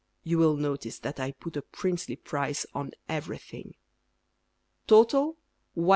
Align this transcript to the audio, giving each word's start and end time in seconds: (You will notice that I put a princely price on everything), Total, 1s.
(You 0.23 0.39
will 0.39 0.55
notice 0.55 0.97
that 0.97 1.19
I 1.19 1.29
put 1.31 1.55
a 1.55 1.61
princely 1.61 2.15
price 2.15 2.65
on 2.73 2.89
everything), 3.07 3.75
Total, 4.87 5.37
1s. 5.77 5.89